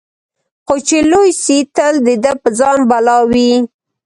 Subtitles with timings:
[0.65, 3.51] خو چي لوی سي تل د ده په ځان بلاوي